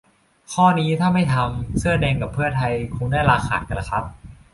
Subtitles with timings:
[0.53, 4.03] ข้อนี้ถ้าไม่ทำ เสื้อแดงกับเพื่อไทย คงได้ลาขาดกันล่ะครับ